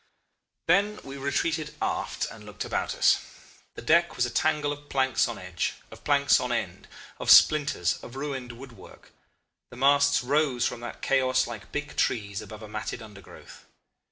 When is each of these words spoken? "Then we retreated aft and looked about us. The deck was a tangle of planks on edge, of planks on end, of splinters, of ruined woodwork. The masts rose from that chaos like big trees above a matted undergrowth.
"Then 0.65 0.99
we 1.03 1.15
retreated 1.19 1.75
aft 1.79 2.25
and 2.31 2.43
looked 2.43 2.65
about 2.65 2.95
us. 2.95 3.19
The 3.75 3.83
deck 3.83 4.15
was 4.15 4.25
a 4.25 4.31
tangle 4.31 4.71
of 4.73 4.89
planks 4.89 5.27
on 5.27 5.37
edge, 5.37 5.75
of 5.91 6.03
planks 6.03 6.39
on 6.39 6.51
end, 6.51 6.87
of 7.19 7.29
splinters, 7.29 7.99
of 8.03 8.15
ruined 8.15 8.53
woodwork. 8.53 9.11
The 9.69 9.77
masts 9.77 10.23
rose 10.23 10.65
from 10.65 10.79
that 10.79 11.03
chaos 11.03 11.45
like 11.45 11.71
big 11.71 11.97
trees 11.97 12.41
above 12.41 12.63
a 12.63 12.67
matted 12.67 13.03
undergrowth. 13.03 13.65